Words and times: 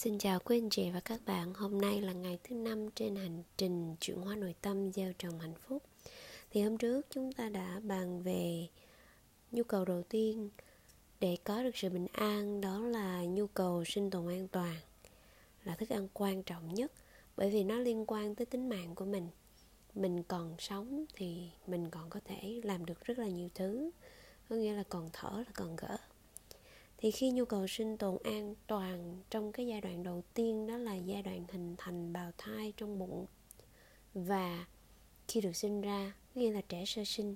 Xin 0.00 0.18
chào 0.18 0.38
quý 0.44 0.58
anh 0.58 0.70
chị 0.70 0.90
và 0.90 1.00
các 1.00 1.20
bạn. 1.26 1.54
Hôm 1.54 1.80
nay 1.80 2.00
là 2.00 2.12
ngày 2.12 2.38
thứ 2.44 2.54
năm 2.54 2.90
trên 2.90 3.16
hành 3.16 3.42
trình 3.56 3.96
chuyển 4.00 4.16
hóa 4.16 4.36
nội 4.36 4.54
tâm 4.62 4.92
gieo 4.92 5.12
trồng 5.18 5.40
hạnh 5.40 5.54
phúc. 5.68 5.82
Thì 6.50 6.62
hôm 6.62 6.78
trước 6.78 7.06
chúng 7.10 7.32
ta 7.32 7.48
đã 7.48 7.80
bàn 7.82 8.22
về 8.22 8.68
nhu 9.52 9.62
cầu 9.62 9.84
đầu 9.84 10.02
tiên 10.02 10.50
để 11.20 11.36
có 11.44 11.62
được 11.62 11.76
sự 11.76 11.88
bình 11.88 12.06
an, 12.12 12.60
Đó 12.60 12.78
là 12.78 13.24
nhu 13.24 13.46
cầu 13.46 13.84
sinh 13.84 14.10
tồn 14.10 14.28
an 14.28 14.48
toàn, 14.48 14.76
Là 15.64 15.76
thức 15.76 15.88
ăn 15.88 16.08
quan 16.14 16.42
trọng 16.42 16.74
nhất, 16.74 16.92
Bởi 17.36 17.50
vì 17.50 17.64
nó 17.64 17.78
liên 17.78 18.04
quan 18.06 18.34
tới 18.34 18.46
tính 18.46 18.68
mạng 18.68 18.94
của 18.94 19.04
mình. 19.04 19.28
Mình 19.94 20.22
còn 20.22 20.54
sống 20.58 21.04
thì 21.14 21.50
mình 21.66 21.90
còn 21.90 22.10
có 22.10 22.20
thể 22.24 22.60
làm 22.64 22.86
được 22.86 23.04
rất 23.04 23.18
là 23.18 23.26
nhiều 23.28 23.48
thứ, 23.54 23.90
Có 24.48 24.56
nghĩa 24.56 24.72
là 24.72 24.82
còn 24.88 25.08
thở 25.12 25.30
là 25.36 25.52
còn 25.54 25.76
gỡ 25.76 25.96
thì 27.00 27.10
khi 27.10 27.30
nhu 27.30 27.44
cầu 27.44 27.66
sinh 27.66 27.96
tồn 27.96 28.18
an 28.24 28.54
toàn 28.66 29.22
trong 29.30 29.52
cái 29.52 29.66
giai 29.66 29.80
đoạn 29.80 30.02
đầu 30.02 30.22
tiên 30.34 30.66
đó 30.66 30.76
là 30.76 30.94
giai 30.94 31.22
đoạn 31.22 31.44
hình 31.52 31.74
thành 31.78 32.12
bào 32.12 32.30
thai 32.38 32.72
trong 32.76 32.98
bụng. 32.98 33.26
Và 34.14 34.66
khi 35.28 35.40
được 35.40 35.56
sinh 35.56 35.80
ra 35.80 36.12
nghĩa 36.34 36.52
là 36.52 36.60
trẻ 36.68 36.84
sơ 36.84 37.04
sinh. 37.04 37.34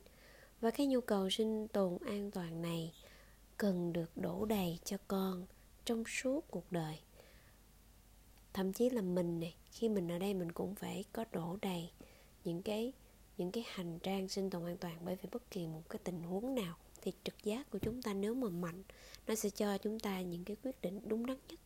Và 0.61 0.71
cái 0.71 0.87
nhu 0.87 1.01
cầu 1.01 1.31
sinh 1.31 1.69
tồn 1.69 1.99
an 2.07 2.31
toàn 2.31 2.63
này 2.63 2.93
cần 3.57 3.93
được 3.93 4.17
đổ 4.17 4.45
đầy 4.45 4.79
cho 4.85 4.97
con 5.09 5.47
trong 5.85 6.05
suốt 6.07 6.45
cuộc 6.51 6.73
đời. 6.73 6.99
Thậm 8.53 8.73
chí 8.73 8.91
là 8.91 9.03
mình 9.03 9.41
này 9.41 9.55
khi 9.71 9.89
mình 9.89 10.13
ở 10.13 10.19
đây 10.19 10.35
mình 10.35 10.53
cũng 10.53 10.75
phải 10.75 11.05
có 11.13 11.25
đổ 11.33 11.59
đầy 11.63 11.91
những 12.45 12.63
cái 12.63 12.93
những 13.39 13.51
cái 13.51 13.65
hành 13.67 13.99
trang 13.99 14.29
sinh 14.29 14.51
tồn 14.51 14.67
an 14.67 14.77
toàn 14.77 14.99
bởi 15.05 15.17
vì 15.23 15.29
bất 15.33 15.51
kỳ 15.51 15.67
một 15.67 15.83
cái 15.89 15.99
tình 16.05 16.23
huống 16.23 16.55
nào 16.55 16.77
thì 17.05 17.13
trực 17.25 17.45
giác 17.45 17.71
của 17.71 17.79
chúng 17.79 18.03
ta 18.03 18.15
nếu 18.15 18.35
mà 18.35 18.49
mạnh 18.49 18.83
nó 19.27 19.35
sẽ 19.35 19.51
cho 19.51 19.79
chúng 19.79 20.01
ta 20.01 20.21
những 20.21 20.45
cái 20.45 20.57
quyết 20.63 20.81
định 20.83 21.01
đúng 21.09 21.27
đắn 21.27 21.37
nhất. 21.49 21.61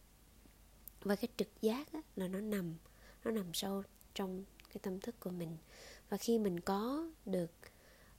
Và 1.00 1.16
cái 1.16 1.28
trực 1.36 1.48
giác 1.62 1.92
á, 1.92 2.02
là 2.16 2.28
nó 2.28 2.40
nằm 2.40 2.74
nó 3.24 3.30
nằm 3.30 3.54
sâu 3.54 3.82
trong 4.14 4.44
cái 4.68 4.76
tâm 4.82 5.00
thức 5.00 5.20
của 5.20 5.30
mình. 5.30 5.56
Và 6.08 6.16
khi 6.16 6.38
mình 6.38 6.60
có 6.60 7.10
được 7.26 7.50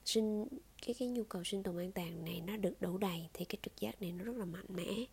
sinh 0.04 0.46
cái 0.86 0.94
cái 0.98 1.08
nhu 1.08 1.24
cầu 1.24 1.44
sinh 1.44 1.62
tồn 1.62 1.78
an 1.78 1.92
toàn 1.92 2.24
này 2.24 2.40
nó 2.40 2.56
được 2.56 2.80
đủ 2.80 2.98
đầy 2.98 3.28
thì 3.32 3.44
cái 3.44 3.58
trực 3.62 3.80
giác 3.80 4.02
này 4.02 4.12
nó 4.12 4.24
rất 4.24 4.36
là 4.36 4.44
mạnh 4.44 4.66
mẽ. 4.68 5.04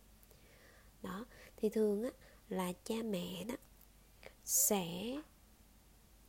Đó 1.02 1.26
thì 1.56 1.68
thường 1.68 2.02
á 2.02 2.10
là 2.48 2.72
cha 2.84 2.94
mẹ 3.04 3.44
đó 3.44 3.54
sẽ 4.44 5.20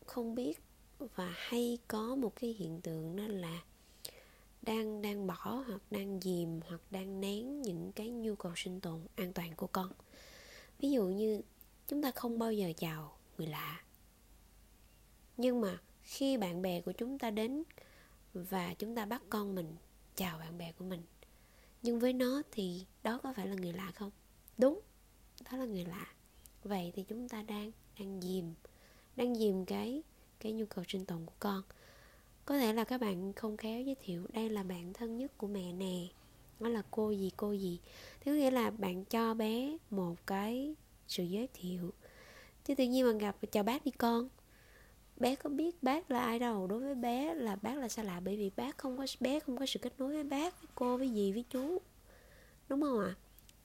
không 0.06 0.36
biết 0.36 0.59
và 1.00 1.34
hay 1.36 1.78
có 1.88 2.16
một 2.16 2.36
cái 2.36 2.56
hiện 2.59 2.81
tượng 2.81 3.16
đó 3.16 3.23
là 3.28 3.64
đang 4.62 5.02
đang 5.02 5.28
bỏ 5.28 5.64
hoặc 5.68 5.82
đang 5.92 6.20
dìm 6.22 6.60
hoặc 6.68 6.82
đang 6.92 7.22
nén 7.22 7.62
những 7.62 7.92
cái 7.92 8.10
nhu 8.10 8.36
cầu 8.36 8.52
sinh 8.56 8.82
tồn 8.82 9.02
an 9.16 9.34
toàn 9.34 9.56
của 9.56 9.68
con. 9.68 9.92
Ví 10.80 10.92
dụ 10.92 11.06
như 11.06 11.42
chúng 11.88 12.02
ta 12.02 12.12
không 12.12 12.40
bao 12.40 12.54
giờ 12.54 12.74
chào 12.78 13.18
người 13.38 13.48
lạ. 13.48 13.84
Nhưng 15.38 15.62
mà 15.62 15.78
khi 16.04 16.38
bạn 16.38 16.62
bè 16.62 16.82
của 16.82 16.92
chúng 16.92 17.20
ta 17.20 17.32
đến 17.32 17.64
và 18.34 18.74
chúng 18.74 18.96
ta 18.96 19.06
bắt 19.06 19.22
con 19.30 19.56
mình 19.56 19.76
chào 20.16 20.40
bạn 20.40 20.58
bè 20.58 20.72
của 20.72 20.86
mình, 20.86 21.02
nhưng 21.82 22.00
với 22.00 22.14
nó 22.14 22.42
thì 22.52 22.86
đó 23.04 23.20
có 23.24 23.34
phải 23.34 23.48
là 23.48 23.56
người 23.56 23.74
lạ 23.74 23.92
không? 23.96 24.12
Đúng, 24.58 24.82
đó 25.52 25.58
là 25.58 25.66
người 25.66 25.86
lạ. 25.86 26.14
Vậy 26.64 26.92
thì 26.96 27.04
chúng 27.04 27.30
ta 27.30 27.42
đang 27.42 27.72
đang 28.00 28.22
dìm 28.22 28.54
đang 29.16 29.36
dìm 29.36 29.66
cái 29.66 30.04
cái 30.40 30.52
nhu 30.52 30.66
cầu 30.66 30.84
sinh 30.88 31.06
tồn 31.06 31.26
của 31.26 31.34
con 31.40 31.64
có 32.50 32.58
thể 32.58 32.73
là 32.73 32.83
các 32.83 33.02
bạn 33.02 33.33
không 33.33 33.58
khéo 33.58 33.81
giới 33.81 33.95
thiệu 34.03 34.28
đây 34.33 34.50
là 34.50 34.64
bạn 34.64 34.94
thân 34.94 35.17
nhất 35.17 35.38
của 35.38 35.47
mẹ 35.47 35.73
nè. 35.73 36.08
Nó 36.59 36.69
là 36.69 36.81
cô 36.91 37.11
gì 37.11 37.31
cô 37.38 37.52
gì? 37.52 37.80
Thế 38.22 38.31
nghĩa 38.31 38.52
là 38.52 38.72
bạn 38.72 39.06
cho 39.06 39.33
bé 39.33 39.78
một 39.89 40.16
cái 40.28 40.75
sự 41.08 41.23
giới 41.23 41.47
thiệu. 41.53 41.94
Chứ 42.66 42.75
tự 42.75 42.83
nhiên 42.83 43.06
mà 43.06 43.11
gặp 43.11 43.36
chào 43.52 43.64
bác 43.64 43.86
đi 43.86 43.91
con. 43.91 44.30
Bé 45.17 45.36
có 45.36 45.50
biết 45.50 45.83
bác 45.83 46.11
là 46.11 46.19
ai 46.19 46.39
đâu. 46.39 46.67
Đối 46.67 46.80
với 46.80 46.95
bé 46.95 47.33
là 47.33 47.56
bác 47.56 47.78
là 47.78 47.88
xa 47.88 48.03
lạ 48.03 48.22
bởi 48.25 48.38
vì 48.38 48.52
bác 48.56 48.78
không 48.78 48.97
có 48.97 49.06
bé 49.19 49.40
không 49.40 49.57
có 49.57 49.66
sự 49.66 49.79
kết 49.79 49.94
nối 50.00 50.13
với 50.13 50.24
bác 50.24 50.62
với 50.62 50.69
cô 50.75 50.97
với 50.97 51.09
dì 51.13 51.31
với 51.31 51.45
chú. 51.50 51.81
Đúng 52.69 52.81
không 52.81 53.00
ạ? 53.00 53.16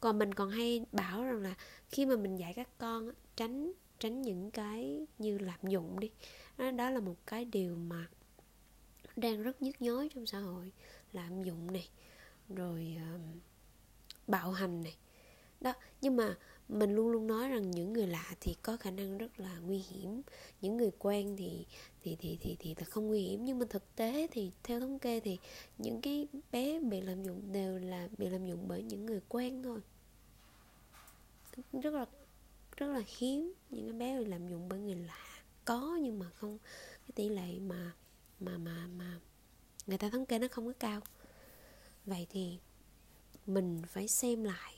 Còn 0.01 0.19
mình 0.19 0.35
còn 0.35 0.51
hay 0.51 0.87
bảo 0.93 1.25
rằng 1.25 1.43
là 1.43 1.55
khi 1.91 2.07
mà 2.07 2.17
mình 2.17 2.37
dạy 2.37 2.53
các 2.55 2.69
con 2.79 3.11
tránh 3.37 3.73
tránh 3.99 4.23
những 4.23 4.51
cái 4.51 5.07
như 5.19 5.39
lạm 5.39 5.59
dụng 5.69 6.01
đi. 6.01 6.11
Đó, 6.59 6.71
đó 6.71 6.91
là 6.91 7.01
một 7.01 7.17
cái 7.27 7.45
điều 7.45 7.77
mà 7.77 8.07
đang 9.17 9.43
rất 9.43 9.63
nhức 9.63 9.83
nhối 9.83 10.09
trong 10.15 10.27
xã 10.27 10.39
hội. 10.39 10.73
Lạm 11.13 11.43
dụng 11.43 11.73
này 11.73 11.89
rồi 12.49 12.97
uh, 13.15 13.21
bạo 14.27 14.53
hành 14.53 14.83
này. 14.83 14.97
Đó 15.61 15.73
nhưng 16.01 16.17
mà 16.17 16.37
mình 16.69 16.95
luôn 16.95 17.09
luôn 17.09 17.27
nói 17.27 17.49
rằng 17.49 17.71
những 17.71 17.93
người 17.93 18.07
lạ 18.07 18.35
thì 18.41 18.57
có 18.63 18.77
khả 18.77 18.91
năng 18.91 19.19
rất 19.19 19.41
là 19.41 19.59
nguy 19.59 19.79
hiểm. 19.79 20.23
Những 20.61 20.77
người 20.77 20.91
quen 20.99 21.37
thì 21.37 21.67
thì 22.03 22.17
thì 22.21 22.39
thì 22.41 22.57
thì 22.59 22.75
là 22.79 22.85
không 22.85 23.07
nguy 23.07 23.21
hiểm. 23.21 23.45
Nhưng 23.45 23.59
mà 23.59 23.67
thực 23.71 23.97
tế 23.97 24.27
thì 24.31 24.51
theo 24.63 24.81
thống 24.81 24.99
kê 24.99 25.21
thì 25.21 25.39
những 25.79 26.01
cái 26.01 26.27
bé 26.53 26.81
bị 26.81 27.01
lạm 27.01 27.25
dụng 27.25 27.53
đều 27.53 27.79
là 27.79 28.09
bị 28.19 28.29
lạm 28.29 28.47
dụng 28.47 28.69
bởi 28.69 28.83
những 28.83 29.07
người 29.07 29.21
quen 29.29 29.63
thôi. 29.63 29.81
Rất 31.73 31.95
là 31.95 32.07
rất 32.77 32.87
là 32.87 33.03
hiếm 33.19 33.53
những 33.71 33.85
cái 33.85 33.93
bé 33.93 34.19
bị 34.19 34.25
lạm 34.25 34.49
dụng 34.49 34.69
bởi 34.69 34.79
người 34.79 34.95
lạ. 34.95 35.43
Có 35.65 35.99
nhưng 36.03 36.19
mà 36.19 36.31
không 36.31 36.59
cái 37.01 37.13
tỷ 37.15 37.29
lệ 37.29 37.59
mà 37.59 37.93
mà 38.45 38.59
mà 38.59 38.87
mà 38.87 39.21
người 39.87 39.99
ta 39.99 40.11
thống 40.11 40.27
kê 40.27 40.39
nó 40.39 40.47
không 40.51 40.67
có 40.67 40.73
cao. 40.79 41.01
Vậy 42.07 42.27
thì 42.31 42.59
mình 43.47 43.83
phải 43.87 44.09
xem 44.09 44.45
lại 44.45 44.75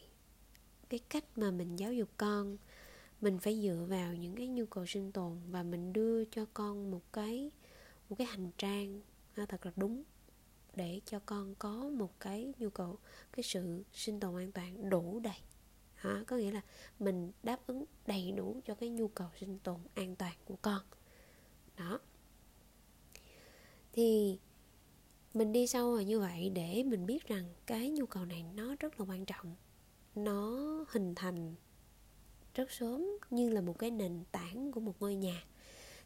cái 0.89 1.01
cách 1.09 1.25
mà 1.37 1.51
mình 1.51 1.77
giáo 1.77 1.93
dục 1.93 2.09
con. 2.17 2.57
Mình 3.21 3.39
phải 3.39 3.63
dựa 3.63 3.87
vào 3.89 4.15
những 4.15 4.35
cái 4.35 4.47
nhu 4.47 4.67
cầu 4.67 4.87
sinh 4.87 5.13
tồn 5.13 5.39
và 5.51 5.63
mình 5.63 5.93
đưa 5.93 6.25
cho 6.25 6.47
con 6.55 6.91
một 6.91 7.13
cái 7.13 7.51
một 8.09 8.17
cái 8.19 8.27
hành 8.27 8.51
trang 8.59 9.01
thật 9.49 9.67
là 9.67 9.73
đúng 9.77 10.05
để 10.75 11.01
cho 11.07 11.21
con 11.27 11.55
có 11.55 11.73
một 11.73 12.21
cái 12.21 12.53
nhu 12.59 12.71
cầu 12.71 12.99
cái 13.33 13.43
sự 13.43 13.85
sinh 13.93 14.21
tồn 14.21 14.37
an 14.37 14.53
toàn 14.53 14.91
đủ 14.91 15.21
đầy. 15.21 15.39
Ha, 15.95 16.25
có 16.27 16.37
nghĩa 16.37 16.51
là 16.51 16.61
mình 16.99 17.33
đáp 17.43 17.67
ứng 17.67 17.85
đầy 18.07 18.33
đủ 18.33 18.61
cho 18.65 18.75
cái 18.75 18.89
nhu 18.89 19.09
cầu 19.09 19.29
sinh 19.41 19.59
tồn 19.59 19.81
an 19.95 20.17
toàn 20.17 20.35
của 20.45 20.57
con. 20.63 20.83
Đó 21.77 22.01
thì 23.97 24.39
mình 25.35 25.53
đi 25.53 25.67
sâu 25.67 25.93
vào 25.93 26.03
như 26.03 26.21
vậy 26.21 26.51
để 26.55 26.83
mình 26.83 27.07
biết 27.07 27.27
rằng 27.27 27.45
cái 27.67 27.91
nhu 27.91 28.07
cầu 28.07 28.25
này 28.25 28.45
nó 28.55 28.75
rất 28.81 29.01
là 29.01 29.07
quan 29.09 29.25
trọng. 29.25 29.55
Nó 30.15 30.57
hình 30.89 31.15
thành 31.15 31.55
rất 32.55 32.71
sớm 32.71 33.07
như 33.31 33.51
là 33.51 33.61
một 33.61 33.79
cái 33.79 33.91
nền 33.91 34.25
tảng 34.33 34.73
của 34.73 34.81
một 34.81 34.95
ngôi 35.01 35.15
nhà. 35.15 35.45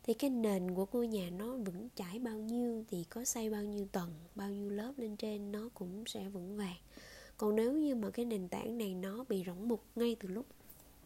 Thì 0.03 0.15
cái 0.15 0.31
nền 0.31 0.75
của 0.75 0.87
ngôi 0.93 1.09
nhà 1.09 1.31
nó 1.31 1.57
vững 1.57 1.89
chãi 1.95 2.19
bao 2.19 2.39
nhiêu 2.39 2.85
thì 2.89 3.05
có 3.05 3.25
xây 3.25 3.51
bao 3.51 3.63
nhiêu 3.63 3.87
tầng, 3.93 4.11
bao 4.35 4.51
nhiêu 4.51 4.71
lớp 4.71 4.93
lên 4.97 5.17
trên 5.17 5.53
nó 5.53 5.69
cũng 5.75 6.07
sẽ 6.07 6.29
vững 6.29 6.57
vàng. 6.57 6.77
Còn 7.37 7.57
nếu 7.57 7.73
như 7.73 7.95
mà 7.95 8.11
cái 8.11 8.25
nền 8.25 8.49
tảng 8.49 8.79
này 8.79 8.95
nó 8.95 9.25
bị 9.29 9.43
rỗng 9.47 9.69
mục 9.69 9.85
ngay 9.95 10.17
từ 10.21 10.29
lúc, 10.29 10.47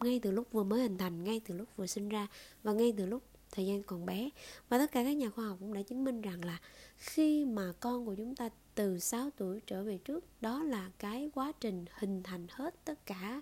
ngay 0.00 0.20
từ 0.22 0.30
lúc 0.30 0.52
vừa 0.52 0.64
mới 0.64 0.82
hình 0.82 0.98
thành, 0.98 1.24
ngay 1.24 1.40
từ 1.44 1.54
lúc 1.54 1.68
vừa 1.76 1.86
sinh 1.86 2.08
ra 2.08 2.28
và 2.62 2.72
ngay 2.72 2.92
từ 2.96 3.06
lúc 3.06 3.22
thời 3.54 3.66
gian 3.66 3.82
còn 3.82 4.06
bé. 4.06 4.31
Và 4.69 4.78
tất 4.78 4.92
cả 4.92 5.04
các 5.04 5.16
nhà 5.16 5.31
khoa 5.31 5.48
học 5.48 5.56
cũng 5.60 5.75
đã 5.75 5.82
chứng 5.82 6.04
minh 6.04 6.20
rằng 6.20 6.44
là 6.44 6.60
khi 6.97 7.44
mà 7.44 7.72
con 7.81 8.06
của 8.06 8.15
chúng 8.15 8.37
ta 8.37 8.48
từ 8.75 8.98
6 8.98 9.31
tuổi 9.37 9.60
trở 9.66 9.84
về 9.84 9.98
trước, 9.98 10.25
đó 10.41 10.62
là 10.62 10.91
cái 10.98 11.31
quá 11.34 11.53
trình 11.60 11.84
hình 11.93 12.22
thành 12.22 12.47
hết 12.50 12.84
tất 12.84 13.06
cả 13.06 13.41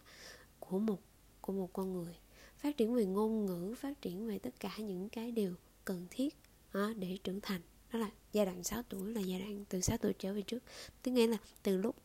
của 0.61 0.78
một 0.78 1.01
của 1.41 1.53
một 1.53 1.72
con 1.72 1.93
người. 1.93 2.15
Phát 2.56 2.77
triển 2.77 2.95
về 2.95 3.05
ngôn 3.05 3.47
ngữ, 3.47 3.75
phát 3.78 4.03
triển 4.03 4.27
về 4.27 4.39
tất 4.39 4.61
cả 4.61 4.71
những 4.78 5.09
cái 5.09 5.33
điều 5.33 5.55
cần 5.84 6.06
thiết 6.11 6.37
à, 6.72 6.93
để 6.97 7.19
trưởng 7.25 7.41
thành. 7.41 7.61
Đó 7.93 7.99
là 7.99 8.11
giai 8.33 8.47
đoạn 8.47 8.65
6 8.65 8.83
tuổi, 8.83 9.15
là 9.15 9.21
giai 9.21 9.41
đoạn 9.41 9.65
từ 9.69 9.81
6 9.81 9.97
tuổi 9.97 10.12
trở 10.19 10.34
về 10.34 10.43
trước. 10.43 10.62
Tức 11.03 11.12
nghĩa 11.12 11.27
là 11.27 11.37
từ 11.62 11.77
lúc 11.77 11.97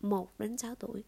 1 0.00 0.40
đến 0.40 0.58
6 0.58 0.74
tuổi. 0.74 1.04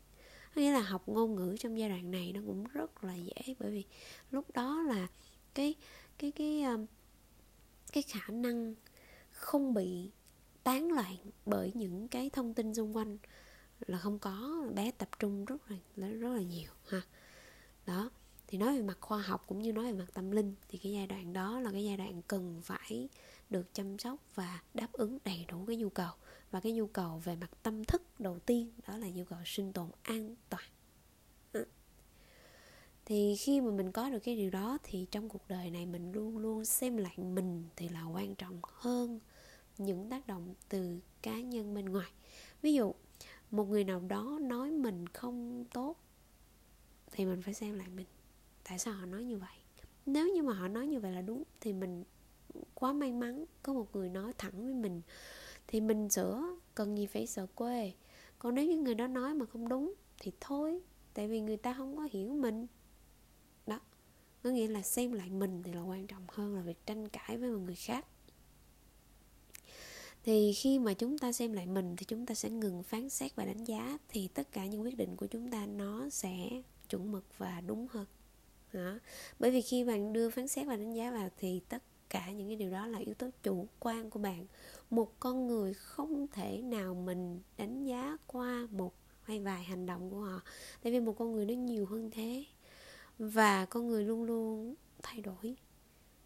Nghĩa 0.54 0.72
là 0.72 0.80
học 0.80 1.08
ngôn 1.08 1.34
ngữ 1.34 1.56
trong 1.58 1.78
giai 1.78 1.88
đoạn 1.88 2.10
này 2.10 2.32
nó 2.32 2.40
cũng 2.46 2.64
rất 2.72 3.04
là 3.04 3.14
dễ, 3.14 3.54
bởi 3.58 3.70
vì 3.70 3.84
lúc 4.30 4.44
đó 4.54 4.82
là 4.82 5.08
cái 5.54 5.74
cái 6.18 6.30
cái 6.30 6.62
ờ, 6.62 6.78
cái 7.92 8.02
khả 8.02 8.28
năng 8.28 8.74
không 9.32 9.74
bị 9.74 10.10
tán 10.62 10.92
loạn 10.92 11.16
bởi 11.46 11.72
những 11.74 12.08
cái 12.08 12.30
thông 12.30 12.54
tin 12.54 12.74
xung 12.74 12.96
quanh 12.96 13.18
là 13.86 13.98
không 13.98 14.18
có, 14.18 14.66
bé 14.74 14.90
tập 14.90 15.08
trung 15.18 15.44
rất 15.44 15.70
là 15.70 16.08
rất 16.08 16.28
là 16.28 16.42
nhiều, 16.42 16.70
ha. 16.88 17.02
Đó, 17.86 18.10
thì 18.46 18.58
nói 18.58 18.76
về 18.76 18.82
mặt 18.82 18.98
khoa 19.00 19.18
học 19.18 19.44
cũng 19.46 19.62
như 19.62 19.72
nói 19.72 19.84
về 19.84 19.98
mặt 19.98 20.08
tâm 20.14 20.30
linh 20.30 20.54
thì 20.68 20.78
cái 20.78 20.92
giai 20.92 21.06
đoạn 21.06 21.32
đó 21.32 21.60
là 21.60 21.72
cái 21.72 21.84
giai 21.84 21.96
đoạn 21.96 22.22
cần 22.28 22.60
phải 22.64 23.08
được 23.50 23.74
chăm 23.74 23.98
sóc 23.98 24.20
và 24.34 24.62
đáp 24.74 24.92
ứng 24.92 25.18
đầy 25.24 25.44
đủ 25.48 25.64
cái 25.66 25.76
nhu 25.76 25.88
cầu. 25.88 26.12
Và 26.50 26.60
cái 26.60 26.72
nhu 26.72 26.86
cầu 26.86 27.18
về 27.24 27.36
mặt 27.36 27.50
tâm 27.62 27.84
thức 27.84 28.02
đầu 28.18 28.38
tiên 28.38 28.72
đó 28.86 28.96
là 28.96 29.08
nhu 29.08 29.24
cầu 29.24 29.38
sinh 29.44 29.72
tồn 29.72 29.90
an 30.02 30.36
toàn 30.48 30.64
thì 33.08 33.36
khi 33.36 33.60
mà 33.60 33.70
mình 33.70 33.92
có 33.92 34.10
được 34.10 34.18
cái 34.18 34.36
điều 34.36 34.50
đó 34.50 34.78
thì 34.82 35.06
trong 35.10 35.28
cuộc 35.28 35.48
đời 35.48 35.70
này 35.70 35.86
mình 35.86 36.12
luôn 36.12 36.38
luôn 36.38 36.64
xem 36.64 36.96
lại 36.96 37.18
mình 37.18 37.64
thì 37.76 37.88
là 37.88 38.04
quan 38.04 38.34
trọng 38.34 38.60
hơn 38.62 39.20
những 39.78 40.10
tác 40.10 40.26
động 40.26 40.54
từ 40.68 40.98
cá 41.22 41.40
nhân 41.40 41.74
bên 41.74 41.84
ngoài. 41.84 42.10
Ví 42.62 42.74
dụ, 42.74 42.94
một 43.50 43.64
người 43.64 43.84
nào 43.84 44.00
đó 44.00 44.38
nói 44.42 44.70
mình 44.70 45.06
không 45.06 45.64
tốt 45.72 45.96
thì 47.10 47.24
mình 47.24 47.42
phải 47.42 47.54
xem 47.54 47.74
lại 47.74 47.88
mình. 47.96 48.06
Tại 48.64 48.78
sao 48.78 48.94
họ 48.94 49.06
nói 49.06 49.24
như 49.24 49.38
vậy? 49.38 49.56
Nếu 50.06 50.28
như 50.34 50.42
mà 50.42 50.52
họ 50.52 50.68
nói 50.68 50.86
như 50.86 51.00
vậy 51.00 51.12
là 51.12 51.20
đúng 51.20 51.42
thì 51.60 51.72
mình 51.72 52.04
quá 52.74 52.92
may 52.92 53.12
mắn 53.12 53.44
có 53.62 53.72
một 53.72 53.86
người 53.92 54.08
nói 54.08 54.32
thẳng 54.38 54.64
với 54.64 54.74
mình 54.74 55.02
thì 55.66 55.80
mình 55.80 56.10
sửa 56.10 56.56
cần 56.74 56.98
gì 56.98 57.06
phải 57.06 57.26
sợ 57.26 57.46
quê. 57.54 57.92
Còn 58.38 58.54
nếu 58.54 58.66
như 58.66 58.76
người 58.76 58.94
đó 58.94 59.06
nói 59.06 59.34
mà 59.34 59.46
không 59.46 59.68
đúng 59.68 59.94
thì 60.20 60.32
thôi, 60.40 60.80
tại 61.14 61.28
vì 61.28 61.40
người 61.40 61.56
ta 61.56 61.74
không 61.74 61.96
có 61.96 62.08
hiểu 62.12 62.32
mình 62.32 62.66
có 64.42 64.50
nghĩa 64.50 64.68
là 64.68 64.82
xem 64.82 65.12
lại 65.12 65.30
mình 65.30 65.62
thì 65.62 65.72
là 65.72 65.80
quan 65.80 66.06
trọng 66.06 66.24
hơn 66.28 66.54
là 66.54 66.60
việc 66.62 66.86
tranh 66.86 67.08
cãi 67.08 67.36
với 67.36 67.50
một 67.50 67.58
người 67.58 67.74
khác. 67.74 68.06
Thì 70.24 70.52
khi 70.52 70.78
mà 70.78 70.94
chúng 70.94 71.18
ta 71.18 71.32
xem 71.32 71.52
lại 71.52 71.66
mình 71.66 71.96
thì 71.96 72.04
chúng 72.04 72.26
ta 72.26 72.34
sẽ 72.34 72.50
ngừng 72.50 72.82
phán 72.82 73.08
xét 73.08 73.36
và 73.36 73.44
đánh 73.44 73.64
giá 73.64 73.98
thì 74.08 74.28
tất 74.34 74.52
cả 74.52 74.66
những 74.66 74.82
quyết 74.82 74.96
định 74.96 75.16
của 75.16 75.26
chúng 75.26 75.50
ta 75.50 75.66
nó 75.66 76.08
sẽ 76.08 76.62
chuẩn 76.88 77.12
mực 77.12 77.24
và 77.38 77.60
đúng 77.66 77.86
hơn. 77.90 78.06
Đó. 78.72 78.98
bởi 79.38 79.50
vì 79.50 79.60
khi 79.60 79.84
bạn 79.84 80.12
đưa 80.12 80.30
phán 80.30 80.48
xét 80.48 80.66
và 80.66 80.76
đánh 80.76 80.94
giá 80.94 81.10
vào 81.10 81.28
thì 81.38 81.60
tất 81.68 81.82
cả 82.10 82.30
những 82.30 82.48
cái 82.48 82.56
điều 82.56 82.70
đó 82.70 82.86
là 82.86 82.98
yếu 82.98 83.14
tố 83.14 83.30
chủ 83.42 83.66
quan 83.80 84.10
của 84.10 84.18
bạn. 84.18 84.46
Một 84.90 85.20
con 85.20 85.46
người 85.46 85.74
không 85.74 86.26
thể 86.32 86.62
nào 86.62 86.94
mình 86.94 87.40
đánh 87.56 87.84
giá 87.84 88.16
qua 88.26 88.68
một 88.70 88.94
hay 89.22 89.40
vài 89.40 89.64
hành 89.64 89.86
động 89.86 90.10
của 90.10 90.20
họ. 90.20 90.40
Tại 90.82 90.92
vì 90.92 91.00
một 91.00 91.14
con 91.18 91.32
người 91.32 91.46
nó 91.46 91.54
nhiều 91.54 91.86
hơn 91.86 92.10
thế 92.10 92.44
và 93.18 93.64
con 93.64 93.88
người 93.88 94.04
luôn 94.04 94.24
luôn 94.24 94.74
thay 95.02 95.20
đổi. 95.20 95.56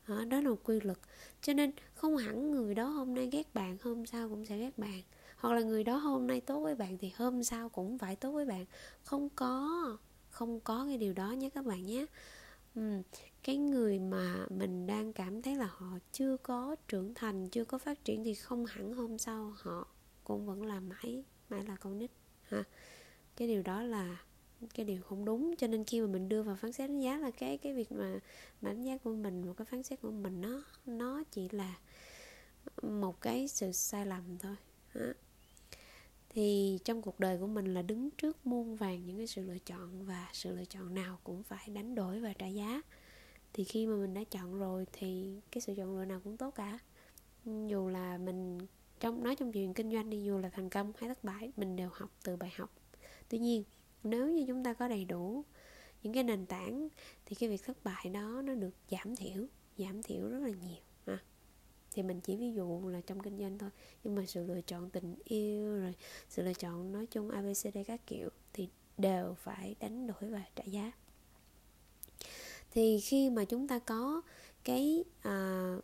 Đó, 0.09 0.25
đó 0.25 0.41
là 0.41 0.51
một 0.51 0.61
quy 0.65 0.81
luật. 0.81 0.99
Cho 1.43 1.53
nên 1.53 1.73
không 1.95 2.17
hẳn 2.17 2.51
người 2.51 2.75
đó 2.75 2.87
hôm 2.87 3.15
nay 3.15 3.29
ghét 3.33 3.55
bạn 3.55 3.77
hôm 3.83 4.07
sau 4.07 4.29
cũng 4.29 4.45
sẽ 4.45 4.59
ghét 4.59 4.79
bạn. 4.79 5.03
Hoặc 5.37 5.55
là 5.55 5.61
người 5.61 5.85
đó 5.85 5.97
hôm 5.97 6.27
nay 6.27 6.41
tốt 6.41 6.61
với 6.61 6.75
bạn 6.75 6.99
thì 6.99 7.13
hôm 7.17 7.43
sau 7.43 7.69
cũng 7.69 7.99
phải 7.99 8.17
tốt 8.17 8.33
với 8.33 8.45
bạn. 8.45 8.67
Không 9.05 9.29
có 9.29 9.69
không 10.31 10.61
có 10.61 10.85
cái 10.87 10.99
điều 10.99 11.13
đó 11.13 11.33
nhé 11.33 11.51
các 11.51 11.67
bạn 11.67 11.87
nhé. 11.87 12.07
Ừ. 12.75 13.03
cái 13.43 13.57
người 13.57 13.99
mà 13.99 14.47
mình 14.51 14.87
đang 14.87 15.13
cảm 15.13 15.43
thấy 15.43 15.57
là 15.57 15.69
họ 15.73 15.99
chưa 16.13 16.37
có 16.37 16.77
trưởng 16.89 17.15
thành 17.15 17.49
chưa 17.49 17.65
có 17.65 17.79
phát 17.79 18.05
triển 18.05 18.25
thì 18.25 18.35
không 18.35 18.67
hẳn 18.67 18.95
hôm 18.95 19.19
sau 19.19 19.55
họ 19.57 19.87
cũng 20.25 20.47
vẫn 20.47 20.67
là 20.67 20.81
mãi 20.81 21.25
mãi 21.49 21.65
là 21.65 21.77
con 21.77 21.99
nít 21.99 22.11
ha. 22.43 22.65
Cái 23.37 23.49
điều 23.49 23.63
đó 23.63 23.83
là 23.83 24.17
cái 24.75 24.87
điều 24.87 25.03
không 25.03 25.25
đúng. 25.25 25.55
Cho 25.59 25.67
nên 25.67 25.85
khi 25.85 26.01
mà 26.01 26.07
mình 26.07 26.29
đưa 26.29 26.43
vào 26.43 26.57
phán 26.57 26.73
xét 26.73 26.91
đánh 26.91 27.01
giá 27.01 27.19
là 27.19 27.31
cái 27.31 27.59
cái 27.59 27.75
việc 27.75 27.93
mà, 27.93 28.21
mà 28.61 28.71
đánh 28.71 28.83
giá 28.83 28.97
của 28.99 29.15
mình 29.15 29.47
một 29.47 29.55
cái 29.57 29.65
phán 29.65 29.83
xét 29.83 30.01
của 30.01 30.11
mình 30.11 30.41
nó 30.41 30.63
nó 30.87 31.23
chỉ 31.31 31.49
là 31.49 31.79
một 32.83 33.21
cái 33.21 33.49
sự 33.49 33.73
sai 33.73 34.07
lầm 34.07 34.39
thôi. 34.39 34.57
Đó. 34.95 35.13
thì 36.29 36.79
trong 36.85 37.03
cuộc 37.03 37.21
đời 37.21 37.39
của 37.39 37.47
mình 37.47 37.75
là 37.75 37.83
đứng 37.83 38.11
trước 38.11 38.47
muôn 38.47 38.77
vàng 38.77 39.07
những 39.07 39.17
cái 39.17 39.27
sự 39.27 39.43
lựa 39.43 39.59
chọn 39.59 40.05
và 40.07 40.29
sự 40.33 40.57
lựa 40.57 40.65
chọn 40.65 40.95
nào 40.95 41.19
cũng 41.25 41.43
phải 41.43 41.69
đánh 41.69 41.95
đổi 41.95 42.21
và 42.21 42.33
trả 42.33 42.47
giá. 42.47 42.83
Thì 43.53 43.65
khi 43.65 43.87
mà 43.87 43.97
mình 43.97 44.15
đã 44.15 44.25
chọn 44.31 44.59
rồi 44.59 44.87
thì 44.93 45.41
cái 45.51 45.61
sự 45.61 45.75
chọn 45.77 45.99
lựa 45.99 46.05
nào 46.05 46.21
cũng 46.25 46.37
tốt 46.37 46.51
cả. 46.51 46.79
Dù 47.45 47.89
là 47.89 48.19
mình 48.19 48.59
trong 49.01 49.23
nói 49.23 49.37
trong 49.37 49.53
chuyện 49.53 49.75
kinh 49.75 49.93
doanh 49.93 50.11
đi 50.11 50.23
dù 50.23 50.39
là 50.39 50.49
thành 50.49 50.71
công 50.71 50.93
hay 50.99 51.09
thất 51.09 51.25
bại 51.25 51.53
mình 51.57 51.77
đều 51.77 51.91
học 51.93 52.11
từ 52.25 52.37
bài 52.37 52.51
học. 52.57 52.71
Tuy 53.29 53.39
nhiên 53.39 53.65
nếu 54.05 54.29
như 54.29 54.45
chúng 54.49 54.65
ta 54.65 54.75
có 54.75 54.89
đầy 54.89 55.05
đủ 55.05 55.45
những 56.03 56.13
cái 56.13 56.25
nền 56.25 56.47
tảng 56.47 56.89
thì 57.27 57.37
cái 57.37 57.49
việc 57.49 57.65
thất 57.65 57.85
bại 57.85 58.09
đó 58.09 58.43
nó 58.45 58.55
được 58.55 58.75
giảm 58.91 59.17
thiểu 59.17 59.47
giảm 59.79 60.03
thiểu 60.03 60.29
rất 60.29 60.39
là 60.39 60.51
nhiều 60.51 60.83
ha. 61.07 61.19
Thì 61.93 62.03
mình 62.03 62.21
chỉ 62.21 62.37
ví 62.37 62.53
dụ 62.53 62.89
là 62.89 63.01
trong 63.01 63.21
kinh 63.21 63.39
doanh 63.39 63.59
thôi 63.59 63.71
nhưng 64.05 64.15
mà 64.15 64.27
sự 64.27 64.47
lựa 64.47 64.61
chọn 64.61 64.91
tình 64.91 65.15
yêu 65.25 65.79
rồi 65.81 65.95
sự 66.29 66.43
lựa 66.43 66.55
chọn 66.55 66.93
nói 66.93 67.07
chung 67.07 67.31
abcd 67.31 67.79
các 67.87 68.07
kiểu 68.07 68.29
thì 68.53 68.69
đều 68.99 69.35
phải 69.35 69.75
đánh 69.81 70.07
đổi 70.07 70.31
và 70.31 70.43
trả 70.57 70.65
giá. 70.65 70.93
Thì 72.71 73.01
khi 73.01 73.31
mà 73.31 73.45
chúng 73.45 73.69
ta 73.69 73.79
có 73.79 74.23
cái 74.65 75.05
à, 75.23 75.77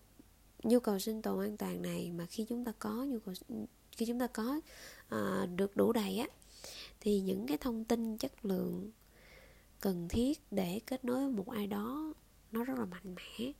nhu 0.62 0.80
cầu 0.80 0.98
sinh 0.98 1.22
tồn 1.22 1.44
an 1.44 1.56
toàn 1.56 1.82
này 1.82 2.12
mà 2.12 2.26
khi 2.26 2.46
chúng 2.48 2.64
ta 2.64 2.72
có 2.78 3.04
nhu 3.04 3.18
cầu 3.18 3.34
khi 3.92 4.06
chúng 4.06 4.18
ta 4.18 4.26
có 4.26 4.60
à, 5.08 5.46
được 5.56 5.76
đủ 5.76 5.92
đầy 5.92 6.18
á 6.18 6.26
thì 7.00 7.20
những 7.20 7.46
cái 7.46 7.58
thông 7.58 7.84
tin 7.84 8.16
chất 8.18 8.44
lượng 8.44 8.90
cần 9.80 10.08
thiết 10.08 10.40
để 10.50 10.80
kết 10.86 11.04
nối 11.04 11.16
với 11.16 11.28
một 11.28 11.50
ai 11.50 11.66
đó, 11.66 12.14
nó 12.52 12.64
rất 12.64 12.78
là 12.78 12.84
mạnh 12.84 13.14
mẽ, 13.14 13.52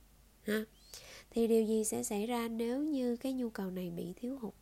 ha. 0.42 0.64
Thì 1.30 1.46
điều 1.46 1.64
gì 1.64 1.84
sẽ 1.84 2.02
xảy 2.02 2.26
ra 2.26 2.48
nếu 2.48 2.82
như 2.82 3.16
cái 3.16 3.32
nhu 3.32 3.50
cầu 3.50 3.70
này 3.70 3.90
bị 3.90 4.12
thiếu 4.16 4.38
hụt? 4.38 4.54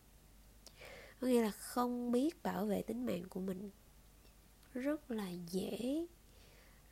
Có 1.20 1.26
nghĩa 1.26 1.42
là 1.42 1.50
không 1.50 2.12
biết 2.12 2.42
bảo 2.42 2.66
vệ 2.66 2.82
tính 2.82 3.06
mạng 3.06 3.24
của 3.28 3.40
mình. 3.40 3.70
Rất 4.74 5.10
là 5.10 5.30
dễ 5.50 6.06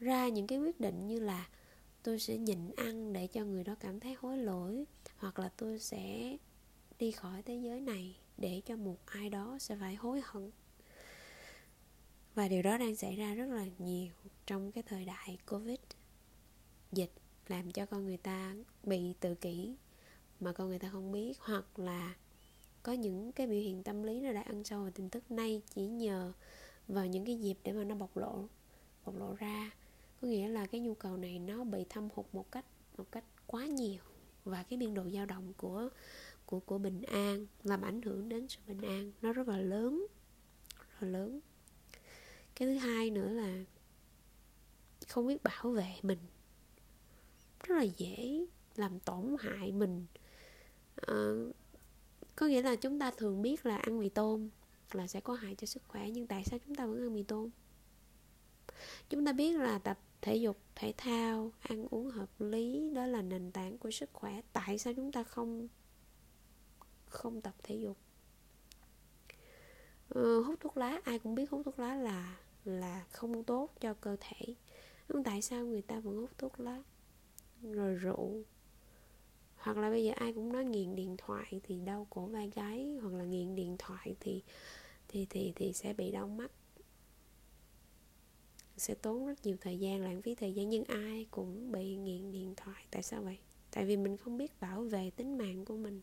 ra 0.01 0.29
những 0.29 0.47
cái 0.47 0.59
quyết 0.59 0.81
định 0.81 1.07
như 1.07 1.21
là 1.21 1.49
tôi 2.03 2.19
sẽ 2.19 2.37
nhịn 2.37 2.71
ăn 2.77 3.13
để 3.13 3.27
cho 3.27 3.45
người 3.45 3.65
đó 3.65 3.75
cảm 3.81 4.01
thấy 4.01 4.15
hối 4.19 4.39
lỗi, 4.39 4.85
hoặc 5.17 5.39
là 5.39 5.51
tôi 5.57 5.79
sẽ 5.79 6.37
đi 6.99 7.11
khỏi 7.11 7.43
thế 7.43 7.57
giới 7.57 7.81
này 7.81 8.17
để 8.39 8.63
cho 8.67 8.77
một 8.77 8.97
ai 9.07 9.31
đó 9.31 9.57
sẽ 9.61 9.77
phải 9.81 9.95
hối 9.95 10.21
hận 10.25 10.51
và 12.35 12.49
điều 12.49 12.63
đó 12.63 12.79
đang 12.79 12.97
xảy 12.97 13.17
ra 13.17 13.35
rất 13.35 13.47
là 13.47 13.67
nhiều 13.79 14.13
trong 14.47 14.73
cái 14.73 14.83
thời 14.83 15.05
đại 15.05 15.39
covid. 15.47 15.79
Dịch 16.93 17.13
làm 17.49 17.71
cho 17.71 17.87
con 17.87 18.05
người 18.05 18.17
ta 18.17 18.55
bị 18.83 19.15
tự 19.21 19.35
kỷ 19.35 19.77
mà 20.41 20.53
con 20.53 20.69
người 20.69 20.79
ta 20.79 20.89
không 20.93 21.13
biết. 21.13 21.39
Hoặc 21.41 21.79
là 21.79 22.15
có 22.83 22.93
những 22.93 23.33
cái 23.33 23.47
biểu 23.47 23.61
hiện 23.61 23.83
tâm 23.83 24.03
lý 24.03 24.21
nó 24.21 24.33
đã 24.33 24.43
ăn 24.43 24.65
sâu 24.65 24.83
vào 24.83 24.91
tin 24.91 25.09
tức 25.11 25.31
nay 25.31 25.63
chỉ 25.75 25.87
nhờ 25.87 26.33
vào 26.89 27.07
những 27.07 27.25
cái 27.25 27.37
dịp 27.37 27.59
để 27.63 27.73
mà 27.73 27.85
nó 27.85 27.95
bộc 27.95 28.17
lộ 28.17 28.49
bộc 29.05 29.17
lộ 29.17 29.35
ra. 29.35 29.71
Có 30.21 30.29
nghĩa 30.29 30.49
là 30.49 30.67
cái 30.67 30.81
nhu 30.81 30.95
cầu 30.95 31.17
này 31.17 31.39
nó 31.39 31.65
bị 31.65 31.85
thâm 31.89 32.09
hụt 32.15 32.27
một 32.33 32.53
cách 32.53 32.65
một 32.99 33.13
cách 33.13 33.25
quá 33.47 33.67
nhiều. 33.67 34.01
Và 34.45 34.63
cái 34.63 34.77
biên 34.77 34.95
độ 34.95 35.11
dao 35.11 35.27
động 35.27 35.53
của 35.57 35.89
của 36.47 36.61
của 36.61 36.79
bình 36.79 37.03
an 37.03 37.47
làm 37.63 37.83
ảnh 37.83 38.03
hưởng 38.03 38.29
đến 38.29 38.49
sự 38.49 38.61
bình 38.67 38.81
an 38.81 39.13
nó 39.23 39.33
rất 39.33 39.49
là 39.49 39.59
lớn, 39.59 40.07
rất 40.79 40.87
là 41.01 41.09
lớn 41.09 41.41
cái 42.57 42.69
thứ 42.69 42.75
hai 42.75 43.11
nữa 43.11 43.29
là 43.29 43.65
không 45.09 45.27
biết 45.27 45.43
bảo 45.43 45.71
vệ 45.71 45.95
mình. 46.03 46.19
Rất 47.65 47.77
là 47.77 47.83
dễ 47.83 48.47
làm 48.77 49.01
tổn 49.01 49.37
hại 49.39 49.73
mình. 49.73 50.07
À, 50.97 51.17
có 52.37 52.47
nghĩa 52.47 52.63
là 52.63 52.77
chúng 52.77 52.99
ta 52.99 53.11
thường 53.11 53.43
biết 53.43 53.67
là 53.67 53.77
ăn 53.77 53.99
mì 53.99 54.09
tôm 54.09 54.49
là 54.93 55.07
sẽ 55.07 55.21
có 55.21 55.35
hại 55.35 55.55
cho 55.55 55.67
sức 55.67 55.83
khỏe 55.89 56.11
nhưng 56.11 56.27
tại 56.27 56.45
sao 56.45 56.59
chúng 56.67 56.75
ta 56.75 56.87
vẫn 56.87 57.01
ăn 57.01 57.15
mì 57.15 57.23
tôm? 57.23 57.51
Chúng 59.11 59.27
ta 59.27 59.33
biết 59.33 59.53
là 59.53 59.79
tập 59.79 59.99
thể 60.21 60.37
dục 60.37 60.57
thể 60.75 60.95
thao 60.97 61.53
ăn 61.61 61.87
uống 61.91 62.11
hợp 62.11 62.41
lý 62.41 62.91
đó 62.95 63.07
là 63.07 63.23
nền 63.23 63.53
tảng 63.53 63.79
của 63.79 63.91
sức 63.91 64.11
khỏe. 64.13 64.41
Tại 64.53 64.79
sao 64.79 64.95
chúng 64.95 65.13
ta 65.13 65.23
không 65.23 65.69
không 67.07 67.41
tập 67.41 67.55
thể 67.63 67.77
dục? 67.77 67.97
Ừ, 70.09 70.43
hút 70.43 70.61
thuốc 70.61 70.77
lá 70.77 71.01
ai 71.05 71.19
cũng 71.19 71.35
biết 71.35 71.51
hút 71.51 71.63
thuốc 71.65 71.79
lá 71.79 71.95
là 71.95 72.37
là 72.65 73.05
không 73.11 73.45
tốt 73.45 73.71
cho 73.81 73.95
cơ 73.95 74.17
thể. 74.21 74.55
Nhưng 75.09 75.25
tại 75.25 75.43
sao 75.43 75.67
người 75.67 75.83
ta 75.83 76.01
vẫn 76.01 76.17
hút 76.17 76.31
thuốc 76.39 76.61
lá? 76.61 76.83
Rồi 77.63 77.95
rượu. 77.95 78.43
Hoặc 79.57 79.77
là 79.77 79.91
bây 79.91 80.05
giờ 80.05 80.13
ai 80.17 80.33
cũng 80.33 80.53
nói 80.53 80.65
nghiện 80.65 80.97
điện 80.97 81.17
thoại 81.19 81.61
thì 81.63 81.81
đau 81.81 82.07
cổ 82.11 82.27
vai 82.27 82.51
gáy, 82.55 82.99
hoặc 83.03 83.13
là 83.15 83.25
nghiện 83.25 83.55
điện 83.55 83.77
thoại 83.79 84.17
thì 84.21 84.43
thì 85.09 85.27
thì 85.31 85.53
thì 85.57 85.73
sẽ 85.73 85.93
bị 85.93 86.11
đau 86.11 86.29
mắt. 86.29 86.51
Sẽ 88.77 88.95
tốn 88.95 89.27
rất 89.27 89.47
nhiều 89.47 89.57
thời 89.61 89.79
gian, 89.79 90.03
lãng 90.03 90.23
phí 90.23 90.35
thời 90.35 90.55
gian, 90.55 90.69
nhưng 90.69 90.85
ai 90.85 91.27
cũng 91.31 91.73
bị 91.73 91.97
nghiện 91.97 92.33
điện 92.33 92.55
thoại. 92.57 92.85
Tại 92.91 93.03
sao 93.03 93.23
vậy? 93.23 93.39
Tại 93.71 93.85
vì 93.85 93.97
mình 93.97 94.17
không 94.17 94.39
biết 94.39 94.61
bảo 94.61 94.83
vệ 94.83 95.11
tính 95.11 95.39
mạng 95.39 95.65
của 95.65 95.77
mình. 95.77 96.01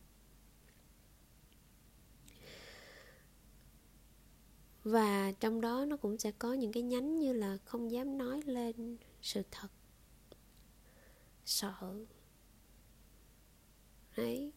Và 4.84 5.32
trong 5.40 5.62
đó 5.62 5.86
nó 5.86 5.98
cũng 5.98 6.18
sẽ 6.18 6.32
có 6.32 6.54
những 6.54 6.72
cái 6.72 6.84
nhánh 6.84 7.20
như 7.20 7.34
là 7.34 7.58
không 7.66 7.92
dám 7.92 8.18
nói 8.18 8.42
lên 8.46 8.98
sự 9.22 9.42
thật. 9.52 9.68
Sợ. 11.46 12.06
Đấy. 14.18 14.52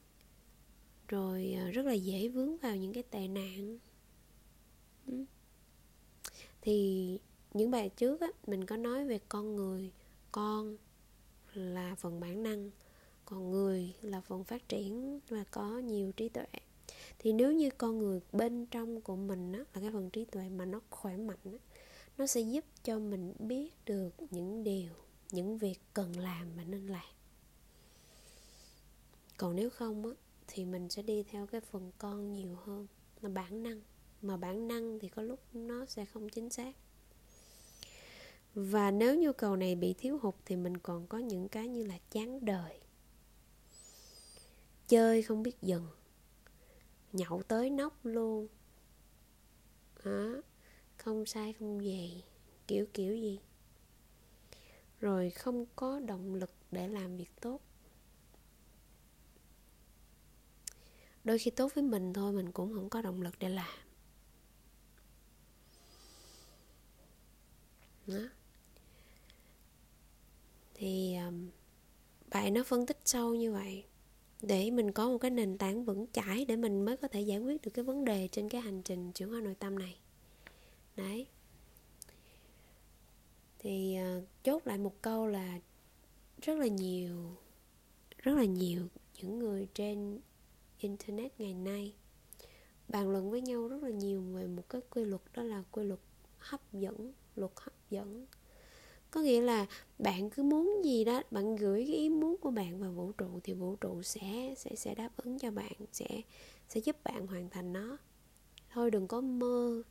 Rồi 1.09 1.55
à, 1.59 1.71
rất 1.71 1.87
là 1.87 1.93
dễ 1.93 2.29
vướng 2.29 2.57
vào 2.57 2.77
những 2.77 2.93
cái 2.93 3.03
tệ 3.03 3.29
nạn. 3.29 3.79
Thì 6.61 7.19
những 7.55 7.71
bài 7.71 7.89
trước 7.89 8.21
á, 8.21 8.29
mình 8.47 8.67
có 8.67 8.77
nói 8.77 9.07
về 9.07 9.19
con 9.29 9.57
người. 9.57 9.93
Con 10.33 10.77
là 11.55 11.95
phần 11.95 12.21
bản 12.21 12.43
năng, 12.43 12.71
còn 13.25 13.51
người 13.51 13.95
là 14.03 14.21
phần 14.21 14.45
phát 14.45 14.69
triển 14.69 15.21
và 15.29 15.45
có 15.51 15.79
nhiều 15.79 16.13
trí 16.13 16.29
tuệ 16.29 16.47
thì 17.25 17.33
nếu 17.33 17.53
như 17.53 17.71
con 17.71 17.99
người 17.99 18.21
bên 18.33 18.67
trong 18.67 19.01
của 19.01 19.17
mình 19.17 19.53
á, 19.53 19.59
là 19.59 19.81
cái 19.81 19.91
phần 19.93 20.11
trí 20.11 20.25
tuệ 20.25 20.49
mà 20.49 20.65
nó 20.65 20.81
khỏe 20.91 21.17
mạnh 21.17 21.39
á, 21.45 21.59
nó 22.19 22.27
sẽ 22.27 22.41
giúp 22.41 22.65
cho 22.83 22.99
mình 22.99 23.35
biết 23.39 23.71
được 23.85 24.11
những 24.31 24.65
điều 24.65 24.93
những 25.31 25.59
việc 25.59 25.81
cần 25.95 26.19
làm 26.19 26.57
và 26.57 26.65
nên 26.65 26.87
làm. 26.87 27.05
Còn 29.37 29.57
nếu 29.57 29.71
không 29.71 30.07
á, 30.07 30.13
thì 30.47 30.65
mình 30.65 30.89
sẽ 30.89 31.03
đi 31.03 31.23
theo 31.23 31.47
cái 31.47 31.61
phần 31.61 31.93
con 31.99 32.33
nhiều 32.33 32.55
hơn 32.65 32.87
là 33.21 33.29
bản 33.29 33.63
năng. 33.63 33.81
Mà 34.23 34.37
bản 34.37 34.69
năng 34.69 34.99
thì 34.99 35.09
có 35.09 35.23
lúc 35.23 35.41
nó 35.53 35.87
sẽ 35.87 36.05
không 36.05 36.29
chính 36.29 36.51
xác. 36.51 36.73
Và 38.55 38.91
nếu 38.91 39.17
nhu 39.17 39.33
cầu 39.33 39.57
này 39.57 39.75
bị 39.75 39.95
thiếu 39.99 40.19
hụt 40.23 40.35
thì 40.45 40.57
mình 40.57 40.77
còn 40.77 41.07
có 41.07 41.19
những 41.19 41.49
cái 41.49 41.69
như 41.69 41.87
là 41.87 41.99
chán 42.11 42.45
đời. 42.45 42.81
Chơi 44.89 45.23
không 45.23 45.43
biết 45.43 45.63
dừng 45.63 45.87
nhậu 47.15 47.43
tới 47.43 47.71
nóc 47.71 48.07
luôn. 48.07 48.49
Đó 50.05 50.43
không 50.97 51.27
sai 51.27 51.53
không 51.53 51.79
về. 51.79 52.11
Kiểu 52.67 52.87
kiểu 52.95 53.17
gì? 53.17 53.41
Rồi 55.01 55.31
không 55.31 55.67
có 55.77 56.01
động 56.01 56.35
lực 56.35 56.51
để 56.71 56.89
làm 56.89 57.17
việc 57.17 57.31
tốt. 57.41 57.61
Đôi 61.25 61.39
khi 61.39 61.51
tốt 61.51 61.75
với 61.75 61.85
mình 61.85 62.13
thôi 62.13 62.33
mình 62.33 62.53
cũng 62.53 62.75
không 62.75 62.91
có 62.91 63.03
động 63.03 63.23
lực 63.23 63.35
để 63.39 63.49
làm. 63.49 63.79
Đó. 68.07 68.29
Thì 70.75 71.17
um, 71.17 71.51
bài 72.31 72.51
nó 72.51 72.63
phân 72.65 72.87
tích 72.87 72.99
sâu 73.05 73.35
như 73.35 73.53
vậy 73.53 73.85
để 74.47 74.71
mình 74.71 74.93
có 74.93 75.09
một 75.09 75.19
cái 75.19 75.31
nền 75.31 75.59
tảng 75.59 75.85
vững 75.85 76.07
chãi 76.13 76.45
để 76.45 76.57
mình 76.57 76.85
mới 76.85 76.97
có 76.97 77.09
thể 77.09 77.21
giải 77.21 77.39
quyết 77.39 77.63
được 77.63 77.71
cái 77.75 77.85
vấn 77.85 78.05
đề 78.05 78.29
trên 78.33 78.49
cái 78.49 78.61
hành 78.61 78.83
trình 78.83 79.13
chuyển 79.13 79.29
hóa 79.29 79.41
nội 79.41 79.55
tâm 79.59 79.79
này. 79.79 79.99
Đấy. 80.97 81.27
Thì 83.59 83.99
uh, 84.19 84.25
chốt 84.45 84.67
lại 84.67 84.79
một 84.79 85.03
câu 85.03 85.27
là 85.27 85.61
rất 86.43 86.59
là 86.59 86.67
nhiều 86.67 87.37
rất 88.19 88.37
là 88.37 88.45
nhiều 88.45 88.89
những 89.15 89.39
người 89.39 89.69
trên 89.75 90.21
internet 90.79 91.41
ngày 91.41 91.55
nay 91.55 91.95
bàn 92.89 93.11
luận 93.11 93.31
với 93.31 93.41
nhau 93.41 93.69
rất 93.69 93.83
là 93.83 93.91
nhiều 93.91 94.23
về 94.23 94.47
một 94.47 94.69
cái 94.69 94.81
quy 94.91 95.05
luật 95.05 95.23
đó 95.35 95.43
là 95.43 95.63
quy 95.71 95.85
luật 95.85 96.01
hấp 96.39 96.73
dẫn 96.73 97.13
luật 97.37 97.53
hấp 97.57 97.73
dẫn 97.91 98.27
có 99.15 99.21
nghĩa 99.21 99.41
là 99.41 99.67
bạn 99.99 100.31
cứ 100.31 100.43
muốn 100.43 100.81
gì 100.85 101.05
đó, 101.05 101.23
bạn 101.31 101.57
gửi 101.57 101.85
cái 101.87 101.97
ý 101.97 102.09
muốn 102.09 102.37
của 102.41 102.51
bạn 102.51 102.81
vào 102.81 102.93
vũ 102.93 103.13
trụ 103.13 103.41
thì 103.45 103.53
vũ 103.53 103.77
trụ 103.77 104.03
sẽ 104.03 104.55
sẽ 104.57 104.75
sẽ 104.77 104.95
đáp 104.95 105.11
ứng 105.17 105.39
cho 105.39 105.51
bạn, 105.51 105.73
sẽ 105.93 106.23
sẽ 106.69 106.81
giúp 106.81 106.97
bạn 107.05 107.27
hoàn 107.27 107.51
thành 107.51 107.73
nó. 107.73 107.97
Thôi 108.71 108.91
đừng 108.91 109.09
có 109.09 109.21
mơ. 109.21 109.83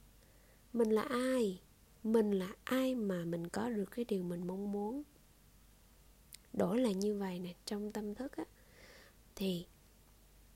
Mình 0.73 0.89
là 0.89 1.01
ai? 1.01 1.61
Mình 2.03 2.31
là 2.31 2.55
ai 2.63 2.95
mà 2.95 3.25
mình 3.25 3.47
có 3.47 3.69
được 3.69 3.85
cái 3.91 4.05
điều 4.05 4.23
mình 4.23 4.47
mong 4.47 4.71
muốn? 4.71 5.03
Đổi 6.53 6.79
là 6.79 6.91
như 6.91 7.17
vậy 7.17 7.39
nè, 7.39 7.53
trong 7.65 7.91
tâm 7.91 8.15
thức 8.15 8.37
á. 8.37 8.45
Thì 9.35 9.65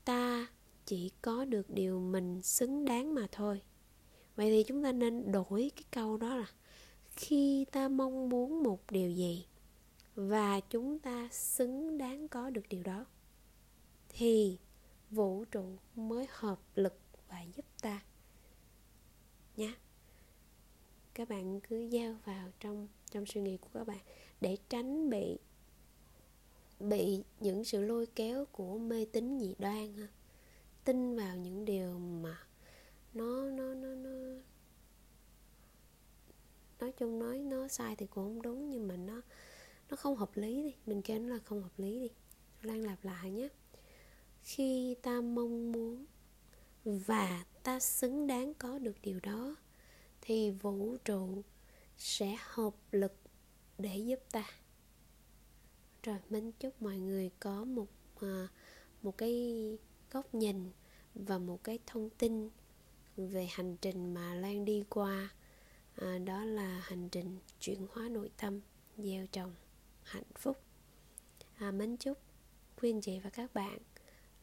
ta 0.04 0.46
chỉ 0.86 1.10
có 1.22 1.44
được 1.44 1.70
điều 1.70 2.00
mình 2.00 2.42
xứng 2.42 2.84
đáng 2.84 3.14
mà 3.14 3.26
thôi. 3.32 3.62
Vậy 4.36 4.50
thì 4.50 4.62
chúng 4.62 4.82
ta 4.82 4.92
nên 4.92 5.32
đổi 5.32 5.70
cái 5.76 5.84
câu 5.90 6.16
đó 6.16 6.36
là 6.36 6.46
khi 7.18 7.66
ta 7.72 7.88
mong 7.88 8.28
muốn 8.28 8.62
một 8.62 8.90
điều 8.90 9.10
gì 9.10 9.46
và 10.14 10.60
chúng 10.60 10.98
ta 10.98 11.28
xứng 11.32 11.98
đáng 11.98 12.28
có 12.28 12.50
được 12.50 12.68
điều 12.68 12.82
đó, 12.82 13.06
thì 14.08 14.58
vũ 15.10 15.44
trụ 15.44 15.64
mới 15.96 16.26
hợp 16.30 16.58
lực 16.74 16.98
và 17.28 17.42
giúp 17.42 17.64
ta 17.82 18.02
nhé. 19.56 19.74
Các 21.14 21.28
bạn 21.28 21.60
cứ 21.60 21.80
giao 21.80 22.16
vào 22.24 22.48
trong 22.60 22.88
trong 23.10 23.26
suy 23.26 23.40
nghĩ 23.40 23.56
của 23.56 23.68
các 23.74 23.86
bạn 23.86 23.98
để 24.40 24.56
tránh 24.68 25.10
bị 25.10 25.38
bị 26.80 27.22
những 27.40 27.64
sự 27.64 27.82
lôi 27.82 28.06
kéo 28.06 28.44
của 28.52 28.78
mê 28.78 29.04
tín 29.04 29.38
dị 29.40 29.54
đoan 29.58 29.96
ha. 29.96 30.08
Tin 30.84 31.16
vào 31.16 31.36
những 31.36 31.64
điều 31.64 31.98
mà 31.98 32.38
nó 33.14 33.50
nó 33.50 33.74
nó 33.74 33.94
nó 33.94 34.40
nói 36.88 36.92
chung 36.98 37.18
nói 37.18 37.38
nó 37.38 37.68
sai 37.68 37.96
thì 37.96 38.06
cũng 38.06 38.24
không 38.24 38.42
đúng, 38.42 38.70
nhưng 38.70 38.88
mà 38.88 38.96
nó 38.96 39.20
nó 39.90 39.96
không 39.96 40.16
hợp 40.16 40.36
lý 40.36 40.62
đi, 40.62 40.74
mình 40.86 41.02
kêu 41.02 41.18
nó 41.18 41.34
là 41.34 41.38
không 41.44 41.62
hợp 41.62 41.78
lý 41.78 42.00
đi. 42.00 42.10
Lan 42.62 42.82
lặp 42.82 43.04
lại 43.04 43.30
nhé. 43.30 43.48
Khi 44.42 44.96
ta 45.02 45.20
mong 45.20 45.72
muốn 45.72 46.06
và 46.84 47.44
ta 47.62 47.80
xứng 47.80 48.26
đáng 48.26 48.54
có 48.54 48.78
được 48.78 48.96
điều 49.02 49.20
đó, 49.22 49.56
thì 50.20 50.50
vũ 50.50 50.96
trụ 51.04 51.42
sẽ 51.98 52.36
hợp 52.40 52.74
lực 52.92 53.12
để 53.78 53.96
giúp 53.96 54.20
ta. 54.32 54.44
Rồi, 56.02 56.16
mình 56.30 56.52
chúc 56.52 56.82
mọi 56.82 56.96
người 56.98 57.30
có 57.40 57.64
một 57.64 57.88
à, 58.20 58.48
một 59.02 59.18
cái 59.18 59.78
góc 60.10 60.34
nhìn 60.34 60.70
và 61.14 61.38
một 61.38 61.64
cái 61.64 61.78
thông 61.86 62.10
tin 62.10 62.50
về 63.16 63.46
hành 63.50 63.76
trình 63.76 64.14
mà 64.14 64.34
lan 64.34 64.64
đi 64.64 64.84
qua 64.88 65.30
à, 66.00 66.18
đó 66.18 66.44
là 66.44 66.80
hành 66.84 67.08
trình 67.08 67.38
chuyển 67.60 67.86
hóa 67.92 68.08
nội 68.08 68.30
tâm 68.36 68.60
gieo 68.96 69.26
trồng 69.26 69.54
hạnh 70.02 70.32
phúc. 70.34 70.62
À, 71.54 71.70
mến 71.70 71.96
chúc 71.96 72.18
quý 72.76 72.90
anh 72.90 73.00
chị 73.00 73.18
và 73.18 73.30
các 73.30 73.54
bạn 73.54 73.78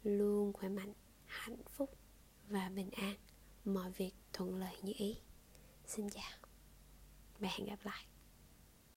luôn 0.03 0.53
khỏe 0.53 0.69
mạnh 0.69 0.93
hạnh 1.25 1.63
phúc 1.69 1.97
và 2.47 2.69
bình 2.69 2.91
an. 2.91 3.15
Mọi 3.65 3.91
việc 3.91 4.11
thuận 4.33 4.55
lợi 4.55 4.75
như 4.81 4.93
ý. 4.95 5.17
Xin 5.85 6.09
chào. 6.09 6.39
Và 7.39 7.49
hẹn 7.51 7.67
gặp 7.67 7.79
lại. 7.83 8.05